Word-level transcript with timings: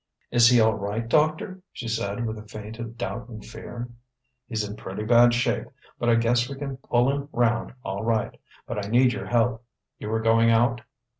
"Is 0.31 0.49
he 0.49 0.59
all 0.59 0.73
right, 0.73 1.07
doctor?" 1.07 1.61
she 1.71 1.87
said 1.87 2.25
with 2.25 2.35
a 2.39 2.47
feint 2.47 2.79
of 2.79 2.97
doubt 2.97 3.29
and 3.29 3.45
fear. 3.45 3.87
"He's 4.47 4.67
in 4.67 4.75
pretty 4.75 5.03
bad 5.03 5.31
shape, 5.31 5.67
but 5.99 6.09
I 6.09 6.15
guess 6.15 6.49
we 6.49 6.55
can 6.55 6.77
pull 6.77 7.11
him 7.11 7.29
round, 7.31 7.75
all 7.83 8.03
right. 8.03 8.35
But 8.65 8.83
I 8.83 8.89
need 8.89 9.13
your 9.13 9.27
help. 9.27 9.63
You 9.99 10.09
were 10.09 10.19
going 10.21 10.49
out?" 10.49 10.81